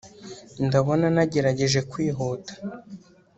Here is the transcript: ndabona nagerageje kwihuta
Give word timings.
ndabona 0.65 1.05
nagerageje 1.15 1.79
kwihuta 1.91 2.53